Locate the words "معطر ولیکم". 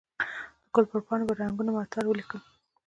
1.75-2.41